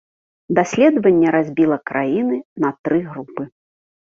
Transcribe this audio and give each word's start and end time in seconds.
Даследаванне 0.59 1.27
разбіла 1.35 1.77
краіны 1.91 2.41
на 2.65 2.69
тры 2.83 2.99
групы. 3.11 3.43